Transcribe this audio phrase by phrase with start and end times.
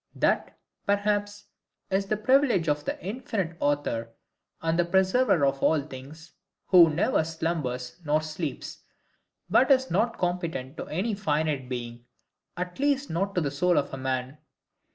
[0.15, 0.57] That,
[0.87, 1.45] perhaps,
[1.91, 4.09] is the privilege of the infinite Author
[4.59, 6.31] and Preserver of all things,
[6.65, 8.79] who "never slumbers nor sleeps";
[9.47, 12.05] but is not competent to any finite being,
[12.57, 14.39] at least not to the soul of man.